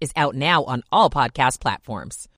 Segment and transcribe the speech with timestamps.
[0.00, 2.28] is out now on all podcast platforms.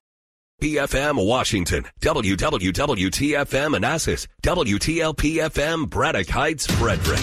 [0.61, 7.19] PFM Washington, WWWTFM Manassas, WTLPFM Braddock Heights, Frederick.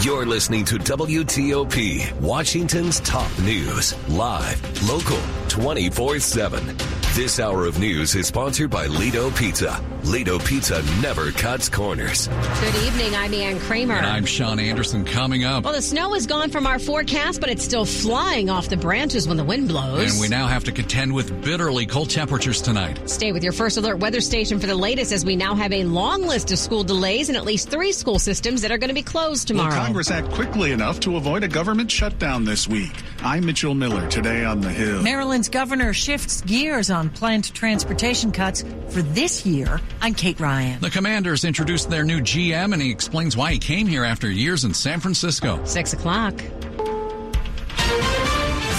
[0.00, 6.76] You're listening to WTOP, Washington's top news, live, local, 24 7.
[7.14, 9.80] This hour of news is sponsored by Ledo Pizza.
[10.02, 12.26] Ledo Pizza never cuts corners.
[12.26, 13.14] Good evening.
[13.14, 13.94] I'm Ann Kramer.
[13.94, 15.62] And I'm Sean Anderson coming up.
[15.62, 19.28] Well, the snow is gone from our forecast, but it's still flying off the branches
[19.28, 20.10] when the wind blows.
[20.12, 23.08] And we now have to contend with bitterly cold temperatures tonight.
[23.08, 25.84] Stay with your first alert weather station for the latest as we now have a
[25.84, 28.94] long list of school delays and at least three school systems that are going to
[28.94, 29.83] be closed tomorrow.
[29.84, 32.90] Will Congress act quickly enough to avoid a government shutdown this week?
[33.18, 35.02] I'm Mitchell Miller today on the Hill.
[35.02, 39.82] Maryland's governor shifts gears on planned transportation cuts for this year.
[40.00, 40.80] I'm Kate Ryan.
[40.80, 44.64] The commanders introduced their new GM and he explains why he came here after years
[44.64, 45.62] in San Francisco.
[45.64, 46.34] Six o'clock.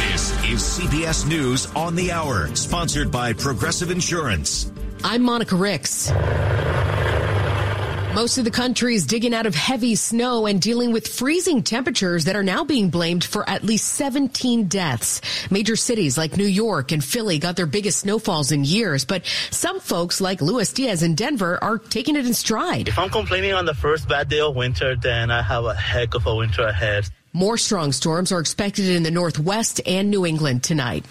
[0.10, 4.72] This is CBS News on the Hour, sponsored by Progressive Insurance.
[5.04, 6.12] I'm Monica Ricks.
[8.16, 12.24] Most of the country is digging out of heavy snow and dealing with freezing temperatures
[12.24, 15.20] that are now being blamed for at least 17 deaths.
[15.52, 19.82] Major cities like New York and Philly got their biggest snowfalls in years, but some
[19.82, 22.88] folks like Luis Diaz in Denver are taking it in stride.
[22.88, 26.16] If I'm complaining on the first bad day of winter, then I have a heck
[26.16, 27.10] of a winter ahead.
[27.36, 31.06] More strong storms are expected in the Northwest and New England tonight.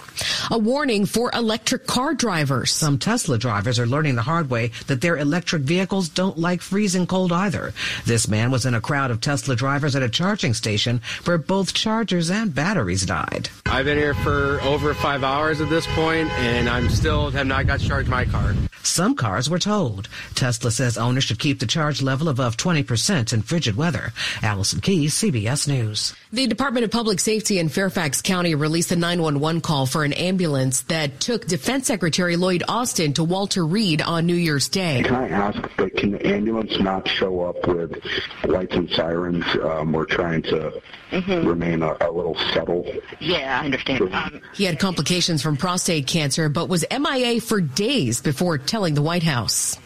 [0.50, 2.71] A warning for electric car drivers.
[2.71, 7.06] Some Tesla drivers are learning the hard way that their electric vehicles don't like freezing
[7.06, 7.75] cold either.
[8.06, 11.75] This man was in a crowd of Tesla drivers at a charging station where both
[11.75, 13.50] chargers and batteries died.
[13.66, 17.66] I've been here for over five hours at this point, and I'm still have not
[17.66, 18.54] got to charge my car.
[18.82, 20.09] Some cars were told.
[20.34, 24.12] Tesla says owners should keep the charge level above 20% in frigid weather.
[24.43, 26.15] Allison Keyes, CBS News.
[26.34, 30.81] The Department of Public Safety in Fairfax County released a 911 call for an ambulance
[30.89, 35.05] that took Defense Secretary Lloyd Austin to Walter Reed on New Year's Day.
[35.05, 38.05] Can I ask, but can the ambulance not show up with
[38.47, 39.45] lights and sirens?
[39.62, 41.47] Um, we're trying to mm-hmm.
[41.47, 42.84] remain a, a, little subtle.
[43.21, 44.12] Yeah, I understand.
[44.12, 49.03] Um, he had complications from prostate cancer, but was MIA for days before telling the
[49.03, 49.77] White House.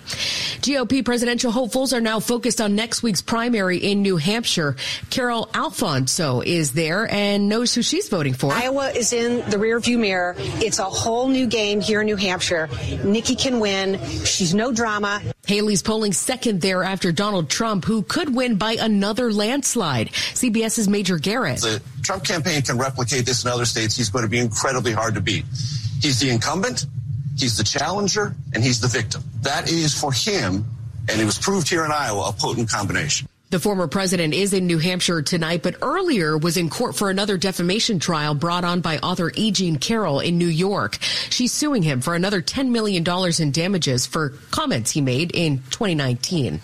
[0.63, 4.77] GOP presidential hopefuls are now focused on next week's primary in New Hampshire.
[5.11, 8.53] Carol Alfonso is there and knows who she's voting for.
[8.53, 10.34] Iowa is in the rearview mirror.
[10.38, 12.69] It's a whole new game here in New Hampshire.
[13.04, 13.99] Nikki can win.
[14.25, 15.22] She's no drama.
[15.47, 20.10] Haley's polling second there after Donald Trump, who could win by another landslide.
[20.12, 21.60] CBS's Major Garrett.
[21.60, 23.97] The Trump campaign can replicate this in other states.
[23.97, 25.44] He's going to be incredibly hard to beat.
[26.00, 26.87] He's the incumbent.
[27.37, 29.22] He's the challenger and he's the victim.
[29.43, 30.65] That is for him,
[31.09, 33.28] and it was proved here in Iowa, a potent combination.
[33.51, 37.39] The former president is in New Hampshire tonight, but earlier was in court for another
[37.39, 39.53] defamation trial brought on by author E.
[39.53, 40.99] Jean Carroll in New York.
[41.31, 43.03] She's suing him for another $10 million
[43.41, 46.61] in damages for comments he made in 2019.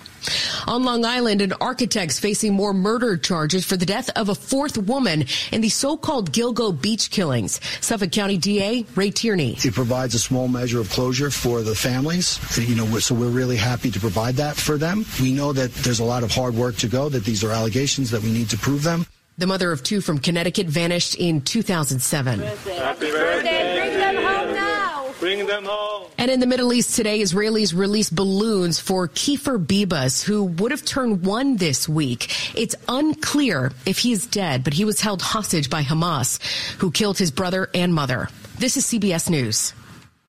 [0.66, 4.78] On Long Island, an architect's facing more murder charges for the death of a fourth
[4.78, 7.60] woman in the so-called Gilgo beach killings.
[7.80, 9.56] Suffolk County DA Ray Tierney.
[9.64, 12.38] It provides a small measure of closure for the families.
[12.58, 15.04] You know, so we're really happy to provide that for them.
[15.20, 18.10] We know that there's a lot of hard work to go, that these are allegations,
[18.10, 19.06] that we need to prove them.
[19.36, 22.41] The mother of two from Connecticut vanished in 2007.
[22.41, 23.74] Happy birthday.
[23.74, 25.12] Bring them home now.
[25.18, 25.94] Bring them home.
[26.24, 30.82] And in the Middle East today, Israelis released balloons for Kfir Bibas, who would have
[30.82, 32.34] turned one this week.
[32.59, 36.41] It's unclear if he's dead, but he was held hostage by Hamas,
[36.78, 38.30] who killed his brother and mother.
[38.59, 39.74] This is CBS News.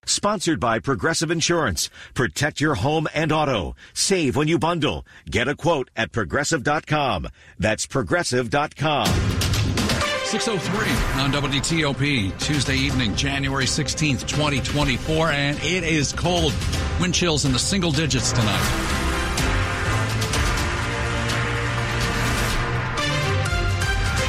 [0.04, 1.88] Sponsored by Progressive Insurance.
[2.12, 3.74] Protect your home and auto.
[3.94, 5.06] Save when you bundle.
[5.30, 7.26] Get a quote at progressive.com.
[7.58, 9.45] That's progressive.com.
[10.26, 16.52] 603 on WTOP, Tuesday evening, January 16th, 2024, and it is cold.
[17.00, 18.96] Wind chills in the single digits tonight.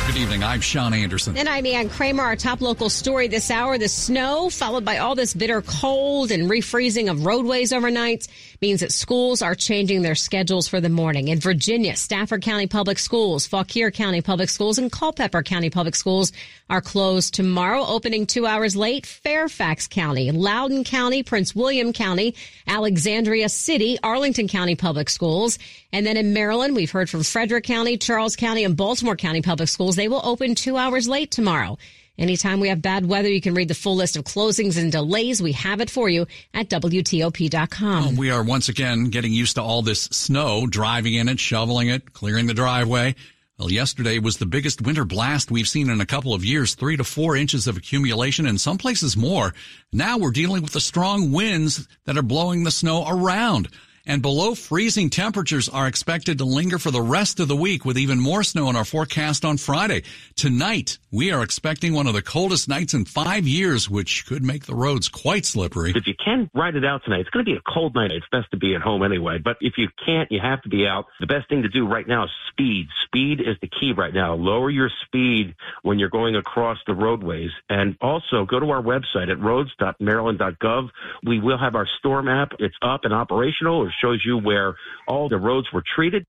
[0.05, 0.43] Good evening.
[0.43, 1.35] I'm Sean Anderson.
[1.35, 2.21] And I'm Ann Kramer.
[2.21, 6.47] Our top local story this hour the snow, followed by all this bitter cold and
[6.47, 8.27] refreezing of roadways overnight,
[8.61, 11.27] means that schools are changing their schedules for the morning.
[11.27, 16.31] In Virginia, Stafford County Public Schools, Fauquier County Public Schools, and Culpeper County Public Schools
[16.69, 19.05] are closed tomorrow, opening two hours late.
[19.05, 22.35] Fairfax County, Loudoun County, Prince William County,
[22.67, 25.59] Alexandria City, Arlington County Public Schools.
[25.93, 29.69] And then in Maryland, we've heard from Frederick County, Charles County, and Baltimore County Public
[29.69, 29.95] Schools.
[29.95, 31.77] They will open two hours late tomorrow.
[32.17, 35.41] Anytime we have bad weather, you can read the full list of closings and delays.
[35.41, 38.15] We have it for you at WTOP.com.
[38.15, 42.13] We are once again getting used to all this snow, driving in it, shoveling it,
[42.13, 43.15] clearing the driveway.
[43.59, 46.97] Well, yesterday was the biggest winter blast we've seen in a couple of years, three
[46.97, 49.53] to four inches of accumulation and some places more.
[49.91, 53.69] Now we're dealing with the strong winds that are blowing the snow around
[54.07, 57.97] and below freezing temperatures are expected to linger for the rest of the week with
[57.97, 60.03] even more snow in our forecast on Friday.
[60.35, 64.65] Tonight, we are expecting one of the coldest nights in five years, which could make
[64.65, 65.91] the roads quite slippery.
[65.95, 68.11] If you can ride it out tonight, it's going to be a cold night.
[68.11, 69.37] It's best to be at home anyway.
[69.37, 71.05] But if you can't, you have to be out.
[71.19, 72.87] The best thing to do right now is speed.
[73.05, 74.35] Speed is the key right now.
[74.35, 77.51] Lower your speed when you're going across the roadways.
[77.69, 80.89] And also go to our website at roads.maryland.gov.
[81.23, 82.53] We will have our storm app.
[82.59, 84.75] It's up and operational shows you where
[85.07, 86.25] all the roads were treated.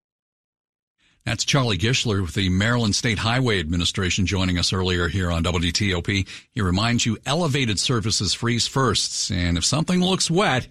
[1.24, 6.26] That's Charlie Gischlar with the Maryland State Highway Administration joining us earlier here on WTOP.
[6.52, 10.68] He reminds you elevated surfaces freeze first, and if something looks wet,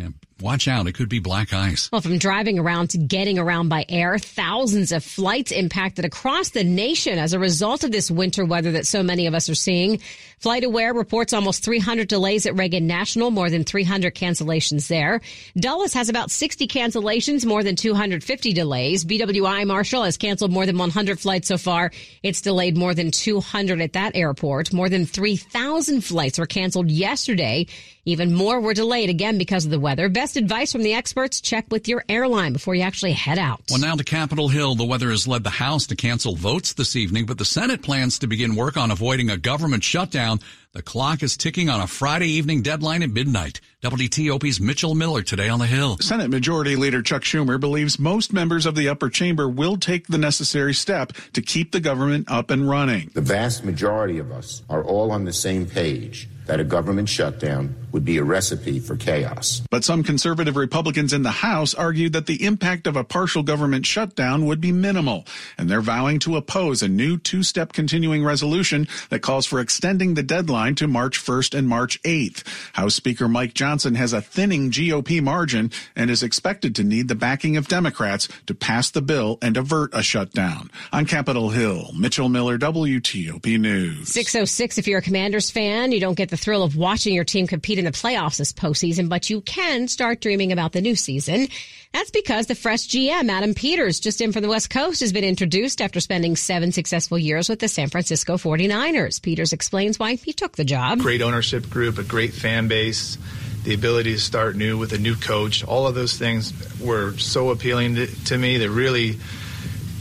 [0.00, 0.08] eh,
[0.40, 0.86] watch out.
[0.86, 1.90] It could be black ice.
[1.92, 6.64] Well, from driving around to getting around by air, thousands of flights impacted across the
[6.64, 10.00] nation as a result of this winter weather that so many of us are seeing.
[10.42, 15.20] FlightAware reports almost 300 delays at Reagan National, more than 300 cancellations there.
[15.56, 19.04] Dulles has about 60 cancellations, more than 250 delays.
[19.04, 21.92] BWI Marshall has canceled more than 100 flights so far.
[22.24, 24.72] It's delayed more than 200 at that airport.
[24.72, 27.66] More than 3,000 flights were canceled yesterday.
[28.04, 30.08] Even more were delayed again because of the weather.
[30.22, 33.60] Best advice from the experts, check with your airline before you actually head out.
[33.68, 34.76] Well, now to Capitol Hill.
[34.76, 38.20] The weather has led the House to cancel votes this evening, but the Senate plans
[38.20, 40.38] to begin work on avoiding a government shutdown.
[40.74, 43.60] The clock is ticking on a Friday evening deadline at midnight.
[43.82, 45.98] WTOP's Mitchell Miller today on the Hill.
[45.98, 50.18] Senate Majority Leader Chuck Schumer believes most members of the upper chamber will take the
[50.18, 53.10] necessary step to keep the government up and running.
[53.12, 57.74] The vast majority of us are all on the same page that a government shutdown
[57.92, 59.62] would be a recipe for chaos.
[59.70, 63.86] But some conservative Republicans in the House argued that the impact of a partial government
[63.86, 65.26] shutdown would be minimal,
[65.58, 70.14] and they're vowing to oppose a new two step continuing resolution that calls for extending
[70.14, 72.44] the deadline to March 1st and March 8th.
[72.72, 77.14] House Speaker Mike Johnson has a thinning GOP margin and is expected to need the
[77.14, 80.70] backing of Democrats to pass the bill and avert a shutdown.
[80.92, 84.08] On Capitol Hill, Mitchell Miller, WTOP News.
[84.08, 87.46] 606, if you're a Commanders fan, you don't get the thrill of watching your team
[87.46, 91.46] compete in the playoffs this postseason, but you can start dreaming about the new season.
[91.92, 95.24] That's because the fresh GM, Adam Peters, just in from the West Coast, has been
[95.24, 99.20] introduced after spending seven successful years with the San Francisco 49ers.
[99.20, 101.00] Peters explains why he took the job.
[101.00, 103.18] Great ownership group, a great fan base
[103.64, 107.50] the ability to start new with a new coach, all of those things were so
[107.50, 109.20] appealing to, to me that really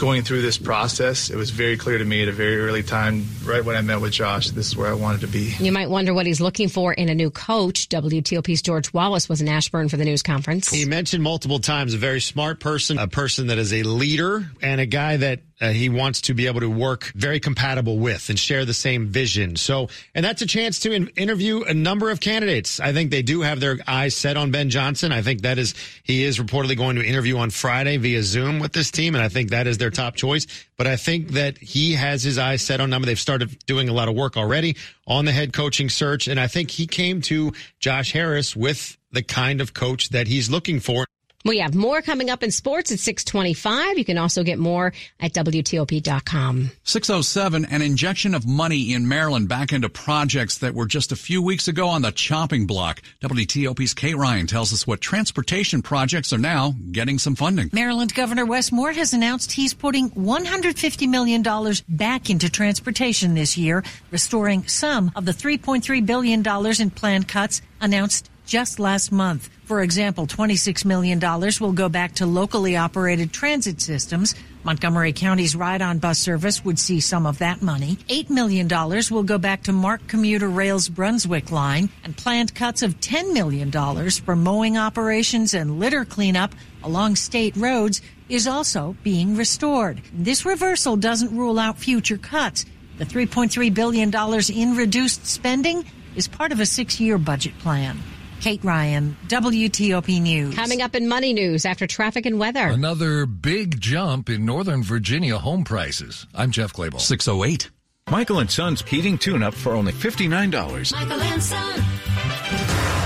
[0.02, 3.24] going through this process, it was very clear to me at a very early time,
[3.46, 5.54] right when I met with Josh, this is where I wanted to be.
[5.60, 7.88] You might wonder what he's looking for in a new coach.
[7.88, 10.72] WTOP's George Wallace was in Ashburn for the news conference.
[10.72, 14.82] He mentioned multiple times a very smart person, a person that is a leader, and
[14.82, 18.40] a guy that uh, he wants to be able to work very compatible with and
[18.40, 19.56] share the same vision.
[19.56, 22.80] So, and that's a chance to in- interview a number of candidates.
[22.80, 25.12] I think they do have their eyes set on Ben Johnson.
[25.12, 28.74] I think that is, he is reportedly going to interview on Friday via Zoom with
[28.74, 29.14] this team.
[29.14, 30.48] And I think that is their top choice.
[30.78, 33.04] But I think that he has his eyes set on them.
[33.04, 36.28] They've started doing a lot of work already on the head coaching search.
[36.28, 40.50] And I think he came to Josh Harris with the kind of coach that he's
[40.50, 41.06] looking for.
[41.44, 43.98] We have more coming up in sports at 625.
[43.98, 46.72] You can also get more at WTOP.com.
[46.84, 51.42] 607, an injection of money in Maryland back into projects that were just a few
[51.42, 53.02] weeks ago on the chopping block.
[53.22, 57.70] WTOP's Kate Ryan tells us what transportation projects are now getting some funding.
[57.74, 61.44] Maryland Governor Wes Moore has announced he's putting $150 million
[61.90, 66.44] back into transportation this year, restoring some of the $3.3 billion
[66.82, 69.50] in planned cuts announced just last month.
[69.72, 71.18] For example, $26 million
[71.62, 74.36] will go back to locally operated transit systems.
[74.66, 77.96] Montgomery County's ride on bus service would see some of that money.
[78.10, 83.00] $8 million will go back to MARC Commuter Rail's Brunswick line, and planned cuts of
[83.00, 83.72] $10 million
[84.12, 90.02] for mowing operations and litter cleanup along state roads is also being restored.
[90.12, 92.66] This reversal doesn't rule out future cuts.
[92.98, 94.14] The $3.3 billion
[94.54, 95.86] in reduced spending
[96.18, 97.98] is part of a six year budget plan.
[98.42, 100.56] Kate Ryan, WTOP News.
[100.56, 102.68] Coming up in Money News after traffic and weather.
[102.68, 106.26] Another big jump in Northern Virginia home prices.
[106.34, 107.00] I'm Jeff Clabaugh.
[107.00, 107.70] 608.
[108.10, 110.92] Michael and Son's heating tune up for only $59.
[110.92, 113.01] Michael and Son.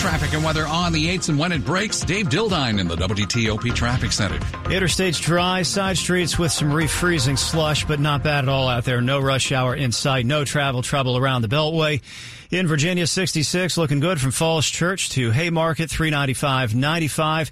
[0.00, 2.00] Traffic and weather on the 8s and when it breaks.
[2.00, 4.38] Dave Dildine in the WTOP Traffic Center.
[4.70, 9.02] Interstate's dry, side streets with some refreezing slush, but not bad at all out there.
[9.02, 12.00] No rush hour in sight, no travel trouble around the Beltway.
[12.50, 17.50] In Virginia, 66, looking good from Falls Church to Haymarket, 395, 95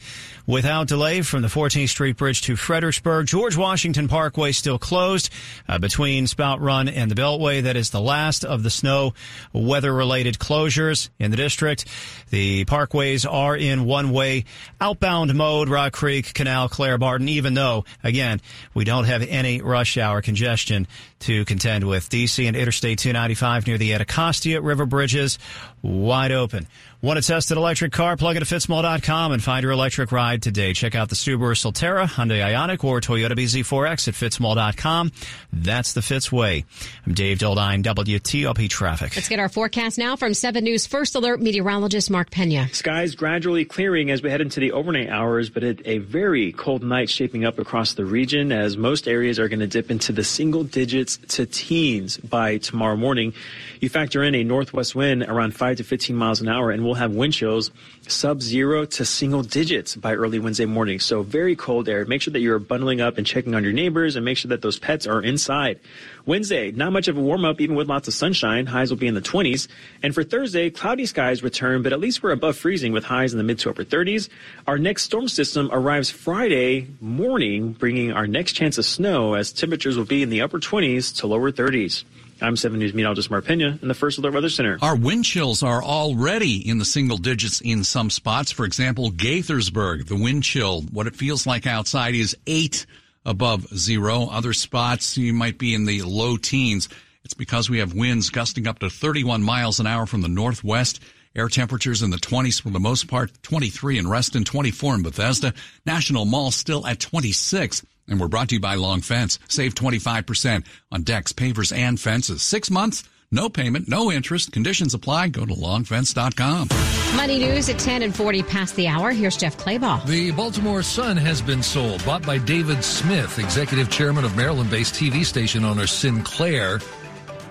[0.49, 3.27] without delay from the 14th Street Bridge to Fredericksburg.
[3.27, 5.31] George Washington Parkway still closed
[5.69, 7.63] uh, between Spout Run and the Beltway.
[7.63, 9.13] That is the last of the snow
[9.53, 11.85] weather related closures in the district.
[12.31, 14.45] The parkways are in one way
[14.81, 18.41] outbound mode, Rock Creek, Canal, Clara Barton, even though, again,
[18.75, 20.87] we don't have any rush hour congestion
[21.21, 22.09] to contend with.
[22.09, 25.39] DC and Interstate 295 near the Anacostia River bridges
[25.83, 26.67] wide open.
[27.01, 28.17] Want to test an electric car?
[28.17, 30.73] Plug it at fitzmall.com and find your electric ride today.
[30.73, 35.13] Check out the Subaru Solterra, Hyundai Ioniq, or Toyota BZ4X at fitzmall.com.
[35.53, 36.65] That's the Fitz way.
[37.07, 39.15] I'm Dave Dildine, WTOP Traffic.
[39.15, 42.69] Let's get our forecast now from 7 News First Alert meteorologist Mark Pena.
[42.73, 46.83] Skies gradually clearing as we head into the overnight hours, but it, a very cold
[46.83, 50.25] night shaping up across the region as most areas are going to dip into the
[50.25, 53.33] single digits to teens by tomorrow morning.
[53.81, 56.95] You factor in a northwest wind around 5 to 15 miles an hour and we'll
[56.95, 57.71] have wind chills
[58.09, 60.99] sub zero to single digits by early Wednesday morning.
[60.99, 62.05] So very cold air.
[62.05, 64.63] Make sure that you're bundling up and checking on your neighbors and make sure that
[64.63, 65.79] those pets are inside.
[66.27, 68.67] Wednesday, not much of a warm up, even with lots of sunshine.
[68.67, 69.69] Highs will be in the 20s.
[70.03, 73.39] And for Thursday, cloudy skies return, but at least we're above freezing with highs in
[73.39, 74.29] the mid to upper 30s.
[74.67, 79.97] Our next storm system arrives Friday morning, bringing our next chance of snow as temperatures
[79.97, 82.05] will be in the upper 20s to lower 30s.
[82.41, 84.79] I'm 7 News meteorologist Mark Pena in the First Alert Weather Center.
[84.81, 88.53] Our wind chills are already in the single digits in some spots.
[88.53, 92.87] For example, Gaithersburg, the wind chill, what it feels like outside is 8
[93.25, 94.29] above zero.
[94.29, 96.89] Other spots, you might be in the low teens.
[97.25, 101.01] It's because we have winds gusting up to 31 miles an hour from the northwest.
[101.35, 105.53] Air temperatures in the 20s for the most part, 23 in Reston, 24 in Bethesda.
[105.85, 107.85] National Mall still at 26.
[108.09, 109.39] And we're brought to you by Long Fence.
[109.49, 112.43] Save 25% on decks, pavers, and fences.
[112.43, 114.53] Six months, no payment, no interest.
[114.53, 115.29] Conditions apply.
[115.29, 116.69] Go to longfence.com.
[117.17, 119.11] Money news at 10 and 40 past the hour.
[119.11, 120.05] Here's Jeff Clabaugh.
[120.07, 124.95] The Baltimore Sun has been sold, bought by David Smith, executive chairman of Maryland based
[124.95, 126.81] TV station owner Sinclair.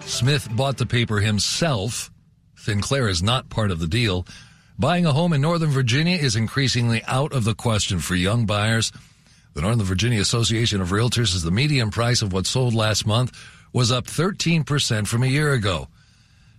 [0.01, 2.11] Smith bought the paper himself.
[2.55, 4.25] Sinclair is not part of the deal.
[4.79, 8.91] Buying a home in Northern Virginia is increasingly out of the question for young buyers.
[9.57, 13.35] The Northern Virginia Association of Realtors says the median price of what sold last month
[13.73, 15.87] was up 13% from a year ago.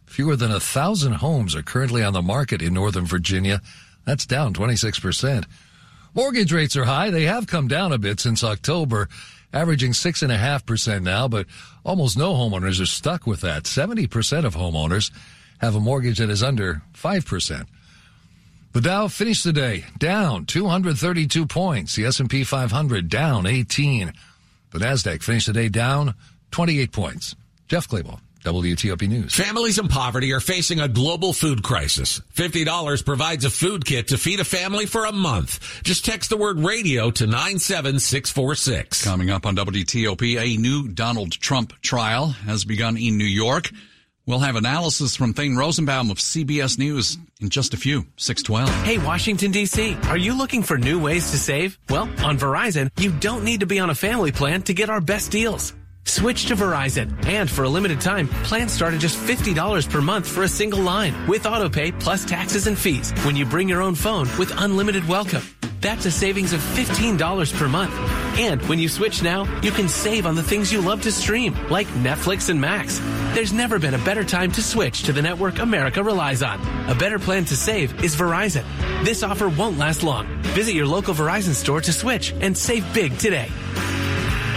[0.07, 3.62] Fewer than a thousand homes are currently on the market in Northern Virginia.
[4.05, 5.45] That's down 26%.
[6.12, 7.11] Mortgage rates are high.
[7.11, 9.09] They have come down a bit since October,
[9.52, 11.47] averaging 6.5% now, but
[11.85, 13.62] almost no homeowners are stuck with that.
[13.62, 15.12] 70% of homeowners
[15.61, 17.64] have a mortgage that is under 5%.
[18.78, 21.97] The Dow finished the day down 232 points.
[21.97, 24.12] The S&P 500 down 18.
[24.70, 26.14] The Nasdaq finished the day down
[26.52, 27.35] 28 points.
[27.66, 29.35] Jeff Clabaugh, WTOP News.
[29.35, 32.20] Families in poverty are facing a global food crisis.
[32.37, 35.82] $50 provides a food kit to feed a family for a month.
[35.82, 39.02] Just text the word radio to 97646.
[39.02, 43.73] Coming up on WTOP, a new Donald Trump trial has begun in New York.
[44.28, 48.04] We'll have analysis from Thane Rosenbaum of CBS News in just a few.
[48.18, 48.85] 612.
[48.85, 49.97] Hey, Washington, D.C.
[50.02, 51.78] Are you looking for new ways to save?
[51.88, 55.00] Well, on Verizon, you don't need to be on a family plan to get our
[55.00, 55.73] best deals.
[56.04, 57.26] Switch to Verizon.
[57.26, 60.80] And for a limited time, plans start at just $50 per month for a single
[60.80, 65.08] line with autopay plus taxes and fees when you bring your own phone with unlimited
[65.08, 65.42] welcome.
[65.80, 67.94] That's a savings of $15 per month.
[68.38, 71.56] And when you switch now, you can save on the things you love to stream,
[71.70, 72.99] like Netflix and Max.
[73.35, 76.61] There's never been a better time to switch to the network America relies on.
[76.88, 78.64] A better plan to save is Verizon.
[79.04, 80.26] This offer won't last long.
[80.54, 83.49] Visit your local Verizon store to switch and save big today.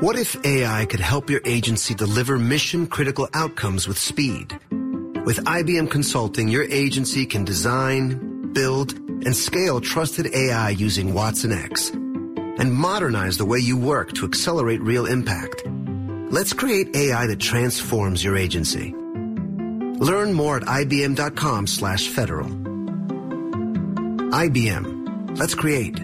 [0.00, 4.58] What if AI could help your agency deliver mission critical outcomes with speed?
[5.26, 11.92] With IBM Consulting, your agency can design, build, and scale trusted AI using watsonx
[12.58, 15.64] and modernize the way you work to accelerate real impact.
[15.66, 18.94] Let's create AI that transforms your agency.
[18.94, 22.48] Learn more at ibm.com slash federal.
[24.30, 25.36] IBM.
[25.38, 26.00] Let's create.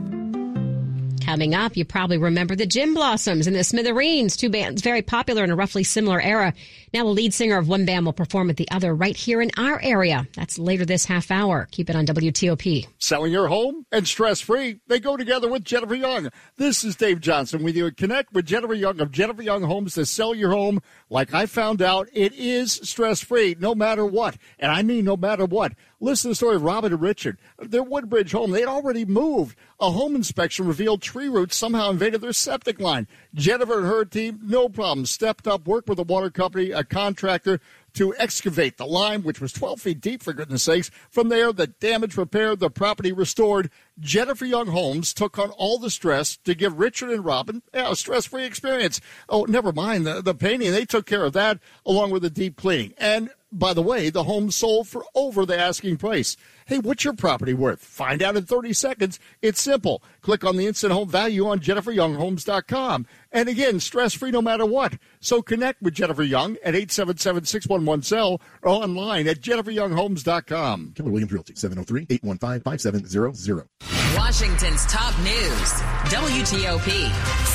[1.26, 5.42] Coming up, you probably remember the Gin Blossoms and the Smithereens, two bands very popular
[5.42, 6.54] in a roughly similar era.
[6.94, 9.50] Now the lead singer of one band will perform at the other right here in
[9.58, 10.28] our area.
[10.36, 11.66] That's later this half hour.
[11.72, 12.86] Keep it on WTOP.
[13.00, 16.30] Selling your home and stress free, they go together with Jennifer Young.
[16.58, 17.90] This is Dave Johnson with you.
[17.90, 20.80] Connect with Jennifer Young of Jennifer Young Homes to sell your home.
[21.10, 24.36] Like I found out, it is stress free no matter what.
[24.60, 25.72] And I mean no matter what.
[25.98, 27.38] Listen to the story of Robin and Richard.
[27.58, 29.56] Their Woodbridge home, they'd already moved.
[29.80, 33.06] A home inspection revealed tree roots somehow invaded their septic line.
[33.34, 37.60] Jennifer and her team, no problem, stepped up, worked with a water company, a contractor,
[37.96, 40.90] to excavate the lime, which was 12 feet deep, for goodness sakes.
[41.10, 43.70] From there, the damage repaired, the property restored.
[43.98, 47.96] Jennifer Young Homes took on all the stress to give Richard and Robin yeah, a
[47.96, 49.00] stress free experience.
[49.28, 50.72] Oh, never mind the, the painting.
[50.72, 52.94] They took care of that along with the deep cleaning.
[52.98, 56.36] And by the way, the home sold for over the asking price.
[56.66, 57.78] Hey, what's your property worth?
[57.80, 59.20] Find out in 30 seconds.
[59.40, 60.02] It's simple.
[60.20, 63.06] Click on the instant home value on jenniferyounghomes.com.
[63.30, 64.94] And again, stress free no matter what.
[65.20, 70.94] So connect with Jennifer Young at 877 611 cell or online at jenniferyounghomes.com.
[70.96, 73.68] Keller Williams Realty, 703 815 5700.
[74.16, 75.72] Washington's top news,
[76.10, 77.10] WTOP.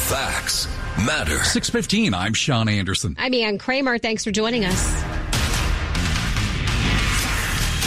[0.07, 0.67] Facts
[1.05, 1.43] matter.
[1.43, 3.17] 615, I'm Sean Anderson.
[3.19, 3.97] I'm Ann Kramer.
[3.97, 5.10] Thanks for joining us.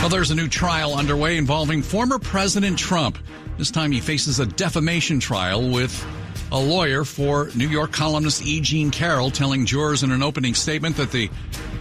[0.05, 3.17] Well, there's a new trial underway involving former President Trump.
[3.57, 6.07] This time he faces a defamation trial with
[6.53, 8.61] a lawyer for New York columnist E.
[8.61, 11.31] Jean Carroll telling jurors in an opening statement that the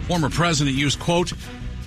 [0.08, 1.34] former president used, quote,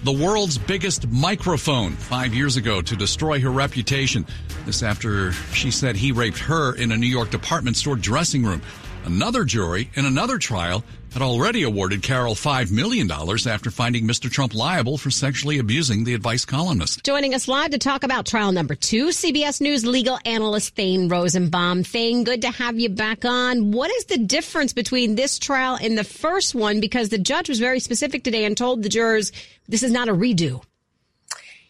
[0.03, 4.23] the world's biggest microphone five years ago to destroy her reputation.
[4.67, 8.61] This after she said he raped her in a New York department store dressing room.
[9.05, 10.83] Another jury in another trial
[11.13, 14.29] had already awarded Carroll $5 million after finding Mr.
[14.29, 17.03] Trump liable for sexually abusing the advice columnist.
[17.03, 21.83] Joining us live to talk about trial number two, CBS News legal analyst Thane Rosenbaum.
[21.83, 23.71] Thane, good to have you back on.
[23.71, 26.79] What is the difference between this trial and the first one?
[26.79, 29.31] Because the judge was very specific today and told the jurors
[29.67, 30.63] this is not a redo.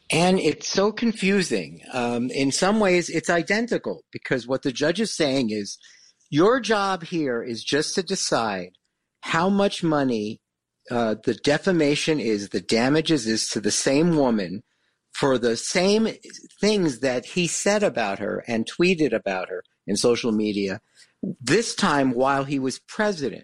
[0.10, 1.82] And it's so confusing.
[1.92, 5.78] Um, in some ways, it's identical because what the judge is saying is
[6.30, 8.77] your job here is just to decide
[9.28, 10.40] how much money
[10.90, 14.63] uh, the defamation is, the damages is to the same woman
[15.12, 16.08] for the same
[16.62, 20.80] things that he said about her and tweeted about her in social media,
[21.42, 23.44] this time while he was president.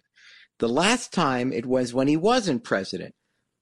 [0.59, 3.13] The last time it was when he wasn't president.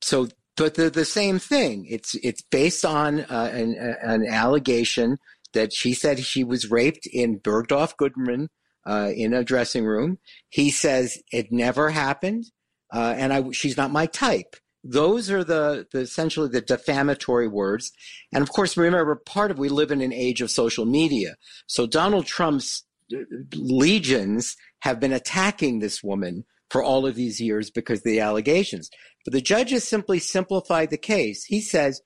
[0.02, 1.88] So, but they're the same thing.
[1.90, 5.18] It's it's based on uh, an, an allegation
[5.54, 8.50] that she said she was raped in Bergdorf Goodman
[8.86, 10.18] uh, in a dressing room.
[10.50, 12.46] He says it never happened,
[12.94, 14.56] uh, and I, she's not my type.
[14.84, 17.92] Those are the, the essentially the defamatory words.
[18.34, 21.36] And of course, remember, part of we live in an age of social media.
[21.68, 23.20] So Donald Trump's uh,
[23.54, 28.90] legions have been attacking this woman for all of these years because of the allegations.
[29.24, 31.44] But the judge has simply simplified the case.
[31.44, 32.02] He says,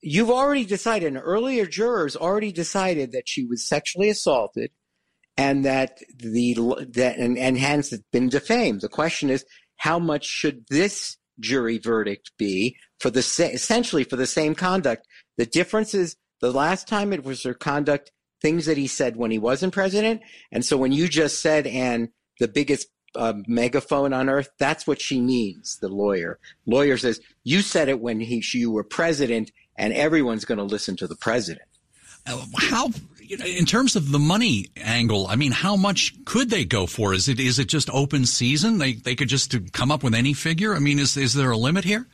[0.00, 4.70] you've already decided, and earlier jurors already decided that she was sexually assaulted
[5.36, 6.54] and that the
[6.94, 8.80] that and, and hence it's been defamed.
[8.80, 9.44] The question is,
[9.76, 15.06] how much should this jury verdict be for the essentially for the same conduct?
[15.36, 19.30] The difference is the last time it was her conduct, things that he said when
[19.30, 24.28] he wasn't president, and so when you just said and the biggest uh, megaphone on
[24.28, 25.78] earth, that's what she means.
[25.80, 30.58] The lawyer lawyer says you said it when he you were president, and everyone's going
[30.58, 31.66] to listen to the president.
[32.56, 32.90] How
[33.30, 37.14] in terms of the money angle, I mean, how much could they go for?
[37.14, 38.78] Is it is it just open season?
[38.78, 40.74] They they could just come up with any figure.
[40.74, 42.06] I mean, is is there a limit here?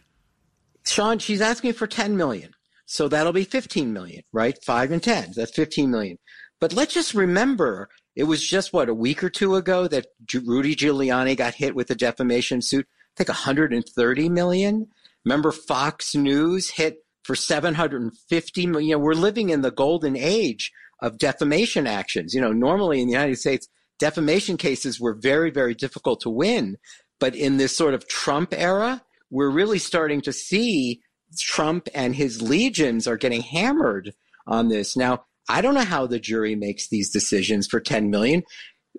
[0.85, 2.55] Sean, she's asking for ten million,
[2.87, 4.57] so that'll be fifteen million, right?
[4.65, 6.19] Five and ten, that's fifteen million.
[6.61, 10.07] But let's just remember, it was just what a week or two ago that
[10.45, 12.87] Rudy Giuliani got hit with a defamation suit.
[13.15, 14.87] I think 130 million.
[15.25, 18.89] Remember, Fox News hit for 750 million.
[18.89, 22.35] You know, we're living in the golden age of defamation actions.
[22.35, 26.77] You know, normally in the United States, defamation cases were very, very difficult to win.
[27.19, 31.01] But in this sort of Trump era, we're really starting to see
[31.39, 34.13] Trump and his legions are getting hammered
[34.47, 34.97] on this.
[34.97, 38.43] Now, I don't know how the jury makes these decisions for 10 million.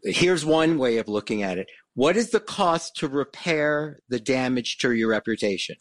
[0.03, 1.67] Here's one way of looking at it.
[1.93, 5.75] what is the cost to repair the damage to your reputation?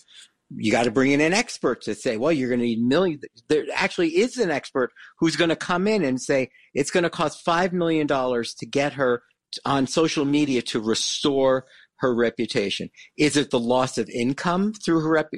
[0.56, 3.22] You got to bring in an expert to say, well, you're going to need millions.
[3.48, 7.10] There actually is an expert who's going to come in and say it's going to
[7.10, 9.22] cost $5 million to get her
[9.64, 11.66] on social media to restore
[12.00, 12.90] her reputation.
[13.16, 15.30] Is it the loss of income through her rep-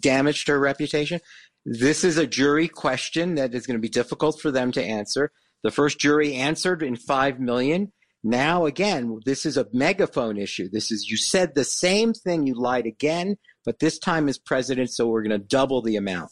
[0.00, 1.20] damage to her reputation?
[1.64, 5.30] This is a jury question that is going to be difficult for them to answer.
[5.62, 7.92] The first jury answered in 5 million.
[8.22, 10.68] Now, again, this is a megaphone issue.
[10.70, 14.90] This is, you said the same thing, you lied again, but this time as president,
[14.90, 16.30] so we're going to double the amount.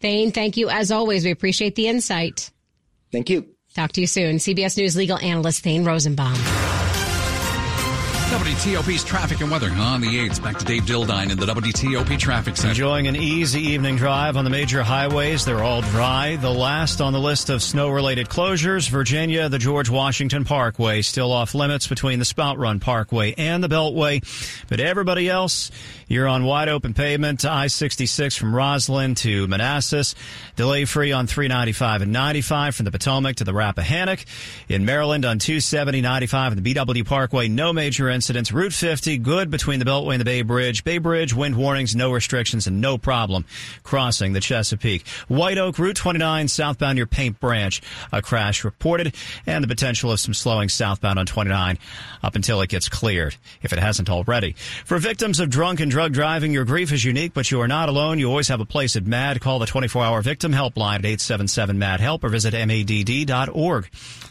[0.00, 1.24] Thane, thank you as always.
[1.24, 2.52] We appreciate the insight.
[3.10, 3.48] Thank you.
[3.74, 4.36] Talk to you soon.
[4.36, 6.77] CBS News legal analyst Thane Rosenbaum.
[8.28, 10.42] WTOP's traffic and weather on the 8th.
[10.42, 12.72] Back to Dave Dildine in the WTOP traffic center.
[12.72, 15.46] Enjoying an easy evening drive on the major highways.
[15.46, 16.36] They're all dry.
[16.36, 21.32] The last on the list of snow related closures, Virginia, the George Washington Parkway, still
[21.32, 24.22] off limits between the Spout Run Parkway and the Beltway.
[24.68, 25.70] But everybody else,
[26.08, 30.14] you're on wide open pavement to I-66 from Rosslyn to Manassas.
[30.56, 34.24] Delay free on 395 and 95 from the Potomac to the Rappahannock.
[34.68, 38.50] In Maryland on 270, 95 and the BW Parkway, no major incidents.
[38.50, 40.82] Route 50, good between the Beltway and the Bay Bridge.
[40.82, 43.44] Bay Bridge, wind warnings, no restrictions, and no problem
[43.82, 45.06] crossing the Chesapeake.
[45.28, 47.80] White Oak, Route 29, southbound near Paint Branch,
[48.12, 49.14] a crash reported,
[49.46, 51.78] and the potential of some slowing southbound on 29
[52.22, 54.54] up until it gets cleared, if it hasn't already.
[54.84, 57.88] For victims of drunk and drug driving, your grief is unique, but you are not
[57.88, 58.20] alone.
[58.20, 59.40] You always have a place at MADD.
[59.40, 63.90] Call the 24-hour victim helpline at 877-MAD-HELP or visit madd.org.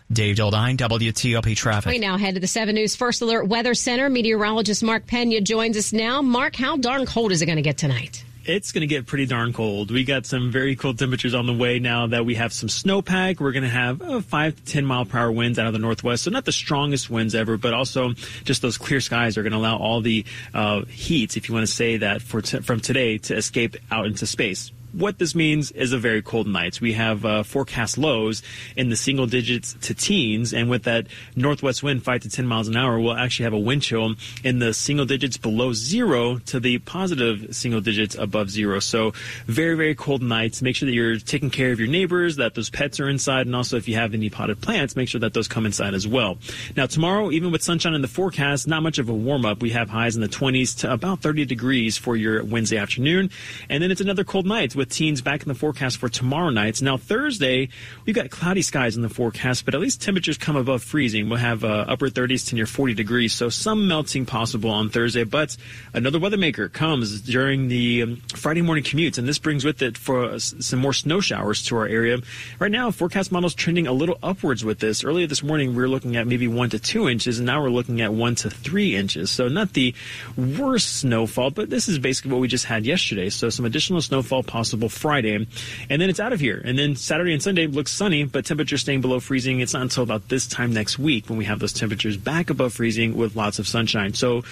[0.09, 1.91] Dave Dildine, WTOP Traffic.
[1.91, 4.09] We now head to the 7 News First Alert Weather Center.
[4.09, 6.21] Meteorologist Mark Pena joins us now.
[6.21, 8.23] Mark, how darn cold is it going to get tonight?
[8.47, 9.91] It's going to get pretty darn cold.
[9.91, 13.39] We got some very cold temperatures on the way now that we have some snowpack.
[13.39, 15.79] We're going to have uh, five to 10 mile per hour winds out of the
[15.79, 16.23] northwest.
[16.23, 18.13] So not the strongest winds ever, but also
[18.45, 21.67] just those clear skies are going to allow all the uh, heat, if you want
[21.67, 25.71] to say that, for t- from today to escape out into space what this means
[25.71, 26.79] is a very cold night.
[26.79, 28.41] We have uh, forecast lows
[28.75, 32.67] in the single digits to teens, and with that northwest wind, five to ten miles
[32.67, 36.59] an hour, we'll actually have a wind chill in the single digits below zero to
[36.59, 38.79] the positive single digits above zero.
[38.79, 39.13] So
[39.45, 40.61] very very cold nights.
[40.61, 43.55] Make sure that you're taking care of your neighbors, that those pets are inside, and
[43.55, 46.37] also if you have any potted plants, make sure that those come inside as well.
[46.75, 49.61] Now tomorrow, even with sunshine in the forecast, not much of a warm up.
[49.61, 53.29] We have highs in the 20s to about 30 degrees for your Wednesday afternoon,
[53.69, 56.81] and then it's another cold night with teens back in the forecast for tomorrow night.
[56.81, 57.69] Now, Thursday,
[58.05, 61.27] we've got cloudy skies in the forecast, but at least temperatures come above freezing.
[61.27, 65.23] We'll have uh, upper 30s to near 40 degrees, so some melting possible on Thursday.
[65.23, 65.57] But
[65.93, 69.97] another weather maker comes during the um, Friday morning commutes, and this brings with it
[69.97, 72.19] for uh, some more snow showers to our area.
[72.59, 75.03] Right now, forecast models trending a little upwards with this.
[75.03, 77.69] Earlier this morning, we were looking at maybe one to two inches, and now we're
[77.69, 79.31] looking at one to three inches.
[79.31, 79.95] So not the
[80.37, 83.29] worst snowfall, but this is basically what we just had yesterday.
[83.29, 85.47] So some additional snowfall possible possible Friday.
[85.89, 86.61] And then it's out of here.
[86.63, 89.61] And then Saturday and Sunday looks sunny, but temperatures staying below freezing.
[89.61, 92.73] It's not until about this time next week when we have those temperatures back above
[92.73, 94.13] freezing with lots of sunshine.
[94.13, 94.43] So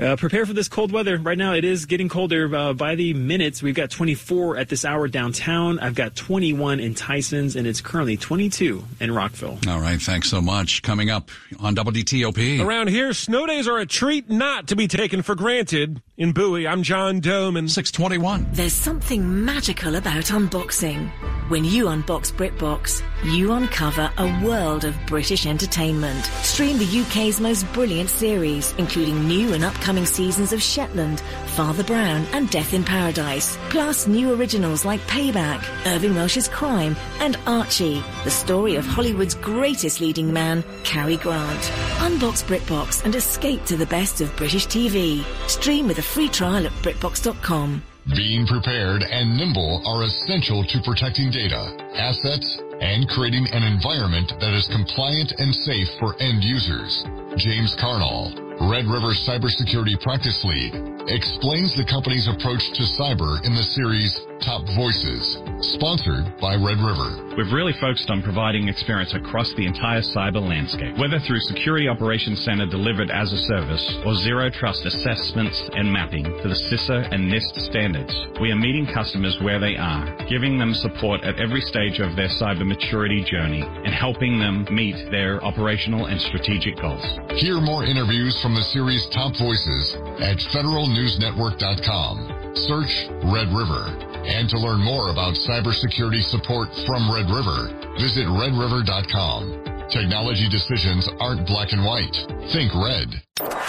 [0.00, 1.18] uh, prepare for this cold weather.
[1.18, 3.62] Right now it is getting colder uh, by the minutes.
[3.62, 5.78] We've got 24 at this hour downtown.
[5.78, 9.58] I've got 21 in Tysons, and it's currently 22 in Rockville.
[9.68, 10.00] All right.
[10.00, 10.82] Thanks so much.
[10.82, 11.30] Coming up
[11.60, 12.64] on WTOP.
[12.64, 16.02] Around here, snow days are a treat not to be taken for granted.
[16.20, 17.70] In Bowie, I'm John Domen.
[17.70, 18.48] 621.
[18.52, 21.10] There's something magical about unboxing.
[21.48, 26.22] When you unbox BritBox, you uncover a world of British entertainment.
[26.42, 31.20] Stream the UK's most brilliant series, including new and upcoming seasons of Shetland,
[31.56, 33.58] Father Brown, and Death in Paradise.
[33.70, 40.00] Plus new originals like Payback, Irvine Welsh's Crime, and Archie, the story of Hollywood's greatest
[40.00, 41.62] leading man, Cary Grant.
[41.98, 45.24] Unbox BritBox and escape to the best of British TV.
[45.48, 47.82] Stream with a free trial at BritBox.com.
[48.16, 54.56] Being prepared and nimble are essential to protecting data, assets, and creating an environment that
[54.56, 57.04] is compliant and safe for end users.
[57.36, 58.34] James Carnall,
[58.72, 60.74] Red River Cybersecurity Practice Lead,
[61.06, 65.36] explains the company's approach to cyber in the series Top Voices,
[65.74, 67.34] sponsored by Red River.
[67.36, 72.42] We've really focused on providing experience across the entire cyber landscape, whether through Security Operations
[72.42, 77.30] Center delivered as a service or zero trust assessments and mapping to the CISA and
[77.30, 78.14] NIST standards.
[78.40, 82.28] We are meeting customers where they are, giving them support at every stage of their
[82.28, 87.04] cyber maturity journey, and helping them meet their operational and strategic goals.
[87.36, 92.52] Hear more interviews from the series Top Voices at federalnewsnetwork.com.
[92.54, 94.09] Search Red River.
[94.24, 99.69] And to learn more about cybersecurity support from Red River, visit redriver.com.
[99.90, 102.14] Technology decisions aren't black and white.
[102.52, 103.08] Think red.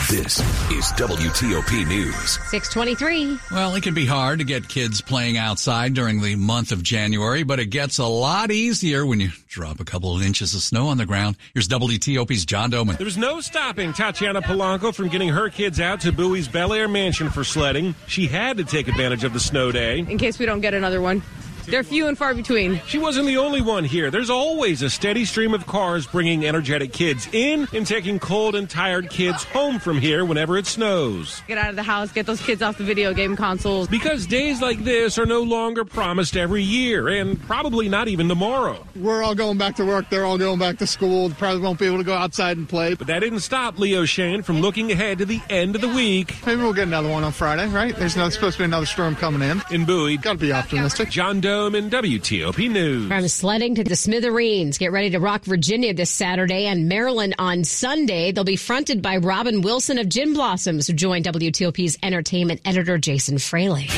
[0.08, 2.38] This is WTOP News.
[2.50, 3.40] 623.
[3.52, 7.42] Well, it can be hard to get kids playing outside during the month of January,
[7.42, 10.90] but it gets a lot easier when you drop a couple of inches of snow
[10.90, 11.38] on the ground.
[11.56, 13.00] Here's WTOP's John Domen.
[13.00, 17.44] There's no stopping Tatiana Polanco from getting her kids out to Bowie's Belair mansion for
[17.44, 17.96] sledding.
[18.08, 20.00] She had to take advantage of the snow day.
[20.00, 21.24] In case we don't get another one.
[21.66, 22.82] They're few and far between.
[22.88, 24.12] She wasn't the only one here.
[24.12, 28.70] There's always a steady stream of cars bringing energetic kids in and taking cold and
[28.70, 31.42] tired kids home from here whenever it snows.
[31.48, 33.88] Get out of the house, get those kids off the video game consoles.
[33.88, 38.86] Because days like this are no longer promised every year, and probably not even tomorrow.
[38.96, 40.10] We're all going back to work.
[40.10, 41.30] They're all going back to school.
[41.32, 42.94] Probably won't be able to go outside and play.
[42.94, 46.36] But that didn't stop Leo Shane from looking ahead to the end of the week.
[46.46, 47.96] Maybe we'll get another one on Friday, right?
[47.96, 49.62] There's no, supposed to be another storm coming in.
[49.72, 50.18] In Bowie.
[50.18, 51.10] Gotta be optimistic.
[51.10, 53.10] John Domen WTOP News.
[53.10, 54.78] From sledding to the Smithereens.
[54.78, 58.32] Get ready to rock Virginia this Saturday and Maryland on Sunday.
[58.32, 63.38] They'll be fronted by Robin Wilson of Gin Blossoms, who joined WTOP's entertainment editor Jason
[63.38, 63.90] Fraley.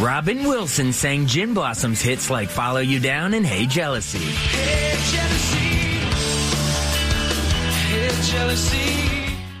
[0.00, 4.18] Robin Wilson sang Gin Blossoms hits like Follow You Down and Hey Jealousy.
[4.18, 5.58] Hey, jealousy.
[7.86, 9.05] Hey, jealousy.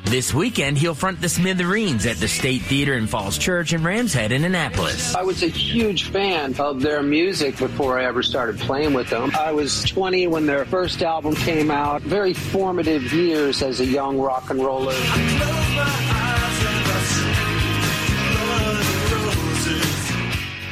[0.06, 4.14] This weekend, he'll front the Smithereens at the State Theater in Falls Church and Rams
[4.14, 5.16] Head in Annapolis.
[5.16, 9.32] I was a huge fan of their music before I ever started playing with them.
[9.36, 12.02] I was 20 when their first album came out.
[12.02, 14.94] Very formative years as a young rock and roller.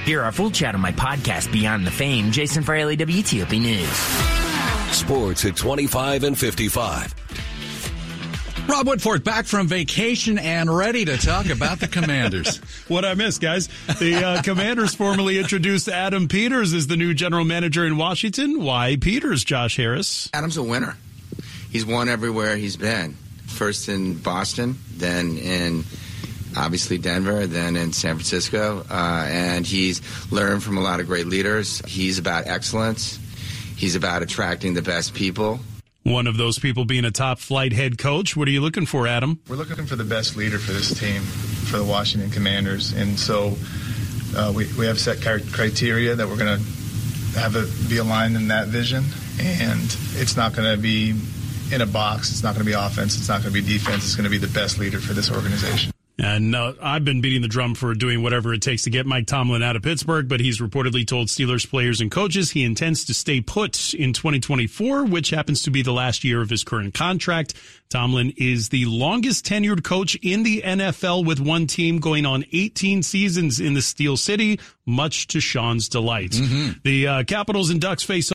[0.04, 2.30] Hear our full chat on my podcast, Beyond the Fame.
[2.30, 4.94] Jason Fraley, WTOP News.
[4.96, 7.23] Sports at 25 and 55.
[8.66, 12.56] Rob Woodfork back from vacation and ready to talk about the Commanders.
[12.88, 13.68] what I missed, guys.
[13.98, 18.62] The uh, Commanders formally introduced Adam Peters as the new general manager in Washington.
[18.62, 20.30] Why Peters, Josh Harris?
[20.32, 20.96] Adam's a winner.
[21.70, 23.16] He's won everywhere he's been.
[23.46, 25.84] First in Boston, then in
[26.56, 30.00] obviously Denver, then in San Francisco, uh, and he's
[30.32, 31.82] learned from a lot of great leaders.
[31.86, 33.18] He's about excellence.
[33.76, 35.60] He's about attracting the best people.
[36.04, 38.36] One of those people being a top flight head coach.
[38.36, 39.40] What are you looking for, Adam?
[39.48, 43.56] We're looking for the best leader for this team, for the Washington Commanders, and so
[44.36, 48.48] uh, we we have set criteria that we're going to have it be aligned in
[48.48, 49.02] that vision,
[49.40, 51.14] and it's not going to be
[51.72, 52.30] in a box.
[52.32, 53.16] It's not going to be offense.
[53.16, 54.04] It's not going to be defense.
[54.04, 55.90] It's going to be the best leader for this organization.
[56.16, 59.26] And uh, I've been beating the drum for doing whatever it takes to get Mike
[59.26, 63.14] Tomlin out of Pittsburgh, but he's reportedly told Steelers players and coaches he intends to
[63.14, 67.54] stay put in 2024, which happens to be the last year of his current contract.
[67.90, 73.02] Tomlin is the longest tenured coach in the NFL with one team going on 18
[73.02, 76.30] seasons in the Steel City, much to Sean's delight.
[76.30, 76.78] Mm-hmm.
[76.84, 78.22] The uh, Capitals and Ducks face